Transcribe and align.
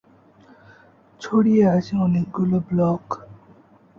ছড়িয়ে 1.21 1.63
আছে 1.69 1.93
অনেকগুলো 1.97 2.57
ব্লক। 2.69 3.03